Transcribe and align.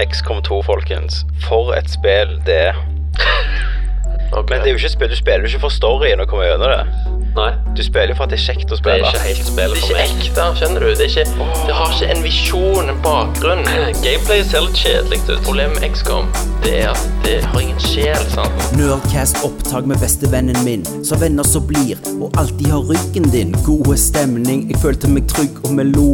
XCOM 0.00 0.42
2, 0.46 0.62
folkens. 0.66 1.24
For 1.46 1.74
et 1.76 1.90
spill 1.92 2.36
det 2.46 2.58
er. 2.70 2.82
okay. 4.38 4.48
Men 4.54 4.60
det 4.62 4.70
er 4.70 4.76
jo 4.76 4.82
ikke 4.82 4.94
spill 4.96 5.10
du 5.12 5.16
spiller 5.18 5.46
jo 5.46 5.54
ikke 5.54 5.64
for 5.66 5.74
storyen 5.80 6.22
å 6.22 6.28
komme 6.30 6.48
gjennom 6.48 6.72
det. 6.72 7.16
Nei, 7.30 7.52
Du 7.76 7.82
spiller 7.86 8.10
jo 8.10 8.16
for 8.18 8.26
at 8.26 8.32
det 8.32 8.40
er 8.40 8.42
kjekt 8.42 8.72
å 8.74 8.76
spille. 8.80 8.96
det 8.98 9.06
er 9.06 9.14
ikke 9.14 9.26
helt 9.28 9.46
spillet 9.46 9.78
for 9.78 9.92
meg. 9.94 10.00
Det 10.00 10.02
er 10.02 10.08
ikke 10.10 10.24
ekte, 10.26 10.46
skjønner 10.58 10.82
du. 10.82 10.88
Det, 10.98 11.04
er 11.04 11.12
ikke, 11.12 11.44
det 11.68 11.76
har 11.78 11.92
ikke 11.94 12.08
en 12.14 12.24
visjon, 12.24 12.90
en 12.90 12.98
bakgrunn. 13.04 13.62
Gameplay 14.06 14.42
ser 14.50 14.64
litt 14.66 14.80
kjedelig 14.82 15.20
ut. 15.28 15.30
Problemet 15.46 15.78
med 15.78 15.94
XCOM 15.94 16.32
det 16.64 16.74
er 16.80 16.90
at 16.90 17.06
det 17.24 17.36
har 17.46 17.62
ingen 17.62 17.78
sjel. 17.84 18.26
sant? 18.34 18.66
Nerdcast-opptak 18.76 19.86
med 19.88 20.02
bestevennen 20.02 20.58
min, 20.66 20.82
som 21.06 21.22
venner 21.22 21.46
som 21.46 21.64
blir, 21.70 21.94
og 22.18 22.34
alltid 22.40 22.72
har 22.74 22.90
ryggen 22.90 23.30
din. 23.30 23.54
Gode 23.66 23.96
stemning, 24.00 24.66
jeg 24.72 24.82
følte 24.82 25.10
meg 25.14 25.30
trygg 25.30 25.62
og 25.62 25.78
vi 25.78 25.86
lo. 25.94 26.10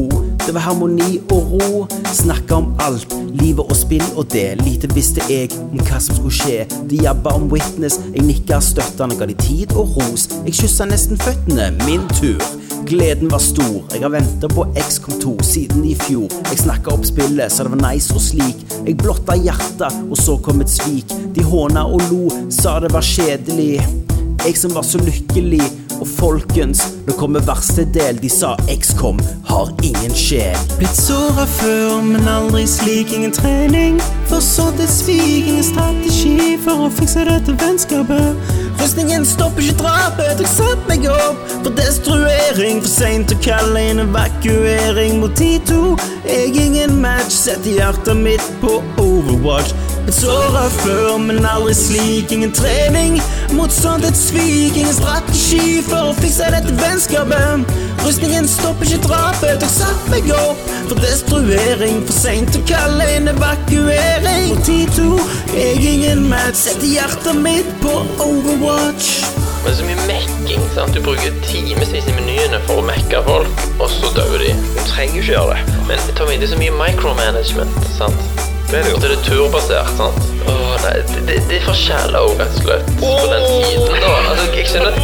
Det 0.46 0.52
var 0.54 0.60
harmoni 0.60 1.16
og 1.34 1.48
ro, 1.52 1.86
snakka 2.14 2.54
om 2.54 2.66
alt, 2.78 3.10
livet 3.34 3.66
og 3.66 3.74
spill 3.74 4.04
og 4.14 4.28
det. 4.30 4.60
Lite 4.62 4.86
visste 4.94 5.24
jeg 5.26 5.48
om 5.58 5.80
hva 5.80 5.98
som 5.98 6.14
skulle 6.14 6.36
skje. 6.36 6.58
De 6.86 7.00
jabba 7.02 7.32
om 7.34 7.48
Witness, 7.50 7.96
jeg 8.14 8.22
nikka 8.28 8.60
støttende, 8.62 9.16
ga 9.18 9.26
de 9.26 9.34
tid 9.40 9.74
og 9.74 9.96
ros. 9.96 10.28
Jeg 10.44 10.54
kyssa 10.60 10.86
nesten 10.86 11.18
føttene, 11.18 11.72
min 11.82 12.06
tur. 12.14 12.38
Gleden 12.86 13.32
var 13.32 13.42
stor, 13.42 13.80
jeg 13.90 14.04
har 14.04 14.12
venta 14.14 14.46
på 14.46 14.68
2 14.70 15.34
siden 15.42 15.82
i 15.84 15.96
fjor. 15.98 16.30
Jeg 16.52 16.62
snakka 16.62 16.94
opp 16.94 17.08
spillet, 17.08 17.50
så 17.50 17.66
det 17.66 17.72
var 17.74 17.82
nice 17.82 18.14
og 18.14 18.22
slik. 18.22 18.62
Jeg 18.86 19.00
blotta 19.02 19.34
hjertet, 19.34 19.98
og 20.06 20.16
så 20.16 20.38
kom 20.38 20.62
et 20.62 20.70
svik. 20.70 21.10
De 21.34 21.42
håna 21.42 21.88
og 21.90 22.06
lo, 22.12 22.30
sa 22.54 22.78
det 22.78 22.92
var 22.94 23.02
kjedelig. 23.02 23.82
Jeg 24.46 24.54
som 24.62 24.78
var 24.78 24.86
så 24.86 25.02
lykkelig. 25.02 25.64
Og 26.00 26.08
folkens, 26.08 26.82
nå 27.06 27.14
kommer 27.16 27.44
verste 27.46 27.86
del. 27.94 28.18
De 28.20 28.28
sa 28.32 28.54
XCOM 28.68 29.20
har 29.48 29.70
ingen 29.86 30.14
sjel. 30.16 30.56
Blitt 30.76 30.98
såra 30.98 31.46
før, 31.56 32.02
men 32.04 32.28
aldri 32.28 32.66
slik. 32.68 33.14
Ingen 33.16 33.32
trening. 33.32 34.00
For 34.28 34.44
så 34.44 34.68
et 34.74 34.92
svik. 34.92 35.46
Ingen 35.48 35.64
strategi 35.64 36.56
for 36.64 36.86
å 36.86 36.92
fikse 36.92 37.24
dette 37.28 37.56
vennskapet. 37.62 38.54
Rustningen 38.80 39.24
stopper 39.28 39.64
ikke 39.64 39.80
drapet. 39.80 40.42
Jeg 40.44 40.52
satte 40.52 40.90
meg 40.90 41.08
opp 41.10 41.56
for 41.64 41.72
destruering. 41.78 42.82
For 42.84 42.92
seint 42.92 43.32
å 43.32 43.40
kalle 43.44 43.88
inn 43.90 44.04
evakuering 44.04 45.20
mot 45.22 45.36
T2. 45.38 45.96
Jeg 46.28 46.50
er 46.52 46.62
ingen 46.66 47.00
match. 47.00 47.32
Setter 47.46 47.78
hjertet 47.80 48.20
mitt 48.20 48.44
på 48.60 48.80
Overwatch. 49.00 49.72
Blitt 50.06 50.20
såra 50.20 50.68
før, 50.70 51.16
men 51.18 51.46
aldri 51.50 51.72
slik. 51.74 52.30
Ingen 52.30 52.52
trening 52.54 53.16
mot 53.56 53.72
sånt 53.74 54.04
et 54.06 54.14
svik. 54.14 54.76
Ingen 54.78 54.94
strategi 54.94 55.80
for 55.82 56.12
å 56.12 56.14
fikse 56.20 56.46
dette 56.54 56.74
vennskapet. 56.78 57.66
Rustningen 58.04 58.46
stopper 58.46 58.86
ikke 58.86 59.08
drapet. 59.08 59.66
og 59.66 59.74
satt 59.74 60.06
meg 60.12 60.30
opp 60.30 60.62
for 60.86 61.02
destruering. 61.02 61.98
For 62.06 62.14
seint 62.20 62.54
å 62.54 62.62
kalle 62.70 63.10
en 63.16 63.32
evakuering. 63.34 64.54
Mot 64.54 64.62
T2, 64.70 65.10
jeg 65.56 65.82
ingen 65.96 66.28
match. 66.30 66.62
Setter 66.68 66.86
hjertet 66.86 67.42
mitt 67.42 67.76
på 67.82 67.98
Overwatch. 68.22 69.26
Men 69.64 69.72
det 69.72 69.74
er 69.74 69.78
så 69.82 69.90
mye 69.90 70.06
mekking. 70.06 70.66
sant? 70.78 70.94
Du 70.94 71.02
bruker 71.02 71.34
timevis 71.50 72.06
i 72.06 72.14
menyene 72.14 72.62
for 72.70 72.78
å 72.78 72.90
mekke 72.94 73.26
folk, 73.26 73.70
og 73.80 73.90
så 73.90 74.14
dør 74.14 74.38
de. 74.38 74.54
Du 74.54 74.84
trenger 74.86 75.18
ikke 75.18 75.32
gjøre 75.32 75.56
det. 75.56 75.80
Men 75.90 76.12
Tommy, 76.14 76.38
det 76.38 76.46
er 76.46 76.54
så 76.54 76.62
mye 76.62 76.78
micromanagement. 76.84 77.88
sant? 77.98 78.54
Det 78.70 78.78
er 78.78 78.82
det 78.82 78.90
jo. 78.90 78.96
Og 78.96 79.02
det 79.02 79.10
er 79.16 79.22
turbasert. 79.22 79.90
sant? 79.96 80.22
Åh, 80.48 80.74
nei, 80.82 80.94
det, 81.08 81.20
det, 81.28 81.36
det 81.50 81.56
er 81.60 81.64
for 81.68 81.78
shallow, 81.78 82.32
rett 82.40 82.56
og 82.58 82.62
slett. 82.64 82.90
På 83.00 83.12
den 83.30 83.46
tiden, 83.46 84.00
da. 84.02 84.12
Altså, 84.30 84.46
jeg 84.58 84.66
skjønner 84.72 84.92
at 84.92 84.98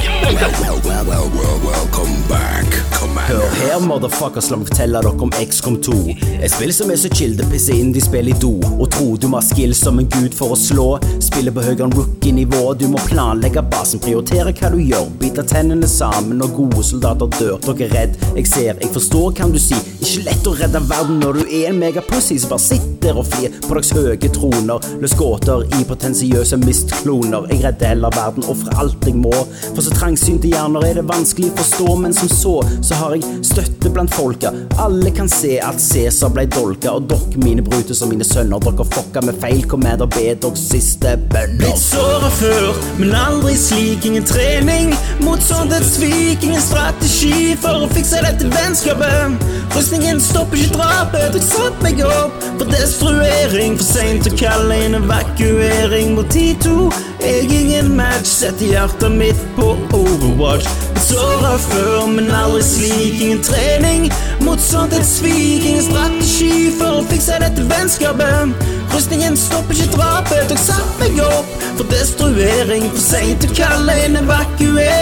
Well, 0.63 0.81
well, 0.87 1.05
well, 1.11 1.29
well, 1.37 1.59
welcome 1.71 2.15
back, 2.29 2.69
Hør 3.13 3.43
her, 3.55 3.81
motherfuckers, 3.85 4.49
la 4.51 4.57
meg 4.59 4.69
fortelle 4.71 5.01
dere 5.05 5.25
om 5.25 5.33
XCOM 5.37 5.77
2. 5.85 5.97
Et 6.43 6.51
spill 6.51 6.73
som 6.75 6.91
er 6.91 6.99
så 7.01 7.11
chill, 7.13 7.35
det 7.37 7.47
pisser 7.51 7.77
inn 7.77 7.93
de 7.95 8.01
spiller 8.03 8.33
i 8.33 8.41
do. 8.41 8.55
Og 8.79 8.89
tro 8.95 9.13
du 9.21 9.29
må 9.31 9.39
ha 9.39 9.45
skill 9.45 9.75
som 9.77 10.01
en 10.01 10.09
gud 10.11 10.35
for 10.37 10.55
å 10.55 10.59
slå. 10.59 10.87
Spiller 11.23 11.55
på 11.55 11.65
høyere 11.65 11.91
rookie-nivå, 11.93 12.63
du 12.81 12.87
må 12.93 13.01
planlegge 13.07 13.63
basen, 13.73 14.01
prioritere 14.03 14.55
hva 14.57 14.73
du 14.73 14.81
gjør. 14.81 15.11
Bite 15.21 15.45
tennene 15.49 15.89
sammen 15.91 16.41
når 16.41 16.55
gode 16.57 16.85
soldater 16.89 17.31
dør. 17.37 17.61
Dere 17.69 17.87
er 17.89 17.95
redd, 17.97 18.17
jeg 18.39 18.49
ser, 18.51 18.73
jeg 18.81 18.93
forstår, 18.97 19.37
kan 19.43 19.55
du 19.55 19.61
si. 19.61 19.79
Ikke 20.03 20.25
lett 20.27 20.49
å 20.49 20.57
redde 20.59 20.83
verden 20.89 21.21
når 21.23 21.39
du 21.41 21.43
er 21.45 21.69
en 21.71 21.79
megapussy 21.83 22.39
som 22.43 22.55
bare 22.55 22.65
sitter 22.65 23.21
og 23.21 23.29
flir 23.29 23.55
på 23.63 23.77
deres 23.77 23.93
høye 23.95 24.33
troner. 24.35 24.91
Løs 25.05 25.17
gåter 25.19 25.67
i 25.79 25.85
potensiøse 25.89 26.59
mistkloner. 26.65 27.49
Jeg 27.53 27.63
redder 27.67 27.95
heller 27.95 28.17
verden, 28.17 28.49
ofrer 28.51 28.83
alt 28.83 29.07
jeg 29.07 29.21
må. 29.21 29.35
For 29.69 29.85
så 29.85 29.95
trangsynte 29.95 30.51
hjerner 30.51 30.89
er 30.89 31.01
det 31.01 31.07
vanskelig 31.09 31.53
å 31.53 31.57
forstå, 31.61 31.89
men 32.03 32.17
som 32.17 32.33
så, 32.33 32.57
så 32.83 32.99
har 32.99 33.12
jeg 33.17 33.45
støtte 33.47 33.91
blant 33.93 34.15
folka. 34.15 34.53
Alle 34.83 35.11
kan 35.15 35.29
se 35.31 35.57
at 35.63 35.81
Cæsar 35.83 36.33
blei 36.35 36.47
dolka, 36.51 36.97
og 36.97 37.09
dere, 37.11 37.43
mine 37.45 37.65
brutes 37.65 38.01
som 38.03 38.11
mine 38.13 38.25
sønner, 38.27 38.63
dere 38.63 38.87
fucka 38.95 39.23
med 39.25 39.39
feil 39.43 39.65
commander, 39.69 40.07
be 40.07 40.33
deres 40.43 40.67
siste 40.73 41.17
bønner. 41.33 41.63
Blitt 41.63 41.83
såra 41.83 42.31
før, 42.39 42.73
men 43.01 43.15
aldri 43.17 43.57
slik. 43.59 44.07
Ingen 44.09 44.25
trening 44.27 44.93
mot 45.23 45.43
sånt 45.43 45.73
et 45.77 45.87
svik. 45.87 46.43
Ingen 46.43 46.63
strategi 46.63 47.53
for 47.63 47.85
å 47.85 47.91
fikse 47.93 48.23
dette 48.25 48.49
vennskapet. 48.53 49.47
Rustningen 49.77 50.21
stopper 50.21 50.61
ikke 50.61 50.77
drapet. 50.79 51.39
Jeg 51.39 51.49
satt 51.49 51.85
meg 51.85 52.03
opp 52.07 52.49
for 52.61 52.69
destruering. 52.73 53.79
For 53.81 53.89
seint 53.89 54.29
å 54.29 54.35
kalle 54.37 54.81
inn 54.87 54.99
evakuering 54.99 56.17
mot 56.19 56.29
T2. 56.33 56.91
Jeg 57.23 57.51
ingen 57.61 57.95
match, 57.97 58.29
setter 58.43 58.75
hjertet 58.75 59.15
mitt 59.17 59.47
på 59.57 59.75
Overwatch. 59.97 60.92
Såra 61.03 61.57
før, 61.59 62.07
men 62.07 62.31
aldri 62.31 62.63
slik. 62.63 63.21
Ingen 63.21 63.43
trening 63.43 64.07
mot 64.41 64.61
sånt 64.63 64.95
et 64.95 65.07
svik. 65.07 65.65
Ingen 65.67 65.83
strategi 65.83 66.71
for 66.79 67.01
å 67.01 67.07
fikse 67.11 67.41
dette 67.43 67.67
vennskapet. 67.71 68.55
Rustningen 68.95 69.37
stopper 69.37 69.75
ikke 69.75 69.97
drapet. 69.97 70.53
og 70.53 70.59
satt 70.59 70.99
meg 71.01 71.19
opp 71.27 71.49
for 71.77 71.85
destruering. 71.91 72.87
For 72.95 73.03
seint 73.03 73.49
å 73.49 73.55
kalle 73.57 73.99
en 74.07 74.21
evakuering. 74.23 75.02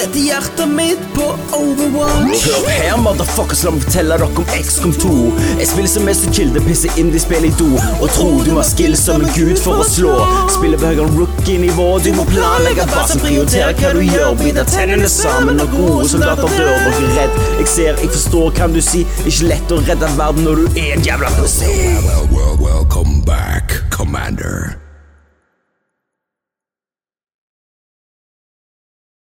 Setter 0.00 0.18
hjertet 0.18 0.68
mitt 0.68 1.00
på 1.14 1.24
Overwatch. 1.52 2.46
Hør 2.46 2.68
her, 2.72 2.94
motherfuckers, 3.04 3.60
la 3.66 3.72
meg 3.74 3.82
fortelle 3.84 4.16
dere 4.16 4.28
om 4.40 4.46
XCOM 4.54 4.94
2. 4.96 5.10
Jeg 5.58 5.68
spiller 5.68 5.90
som 5.92 6.06
mest 6.08 6.28
kilde, 6.32 6.54
det 6.56 6.62
pisser 6.64 6.96
inn 7.02 7.10
de 7.12 7.20
spiller 7.20 7.50
i 7.50 7.58
do. 7.58 7.68
Og 7.98 8.06
tro 8.14 8.30
du 8.40 8.48
må 8.54 8.62
ha 8.62 8.64
skill 8.64 8.96
som 8.96 9.20
en 9.20 9.34
gud 9.36 9.60
for 9.60 9.82
å 9.82 9.84
slå. 9.84 10.14
Spiller 10.54 10.80
på 10.80 10.88
høyere 10.88 11.10
rookie-nivå, 11.18 11.90
du 12.06 12.14
må 12.16 12.24
planlegge 12.30 12.88
hva 12.94 13.04
som 13.10 13.20
prioriterer 13.20 13.76
hva 13.76 13.92
du 13.98 14.00
gjør. 14.06 14.32
Bite 14.40 14.64
tennene 14.72 15.12
sammen 15.12 15.60
og 15.60 15.76
gode 15.76 16.08
soldater 16.14 16.48
dør. 16.56 16.72
Dere 16.86 16.96
er 16.96 17.16
redd, 17.18 17.40
jeg 17.60 17.72
ser, 17.74 17.92
jeg 18.00 18.14
forstår, 18.16 18.54
kan 18.56 18.72
du 18.72 18.80
si. 18.80 19.04
Ikke 19.26 19.52
lett 19.52 19.76
å 19.76 19.82
redde 19.84 20.14
verden 20.16 20.48
når 20.48 20.64
du 20.64 20.80
er 20.80 20.94
en 20.96 21.04
jævla 21.10 21.36
pussy. 21.36 21.76
Well, 22.08 22.24
well. 22.32 22.50